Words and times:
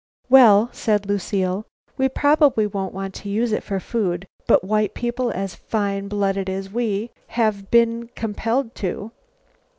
"Well," 0.31 0.71
said 0.73 1.05
Lucile, 1.05 1.63
"we 1.95 2.09
probably 2.09 2.65
won't 2.65 2.91
want 2.91 3.13
to 3.13 3.29
use 3.29 3.51
it 3.51 3.61
for 3.63 3.79
food, 3.79 4.25
but 4.47 4.63
white 4.63 4.95
people 4.95 5.29
as 5.29 5.53
fine 5.53 6.07
blooded 6.07 6.49
as 6.49 6.71
we 6.71 7.11
have 7.27 7.69
been 7.69 8.07
compelled 8.15 8.73
to. 8.81 9.11